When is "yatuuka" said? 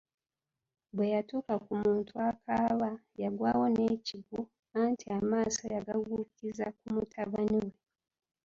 1.13-1.53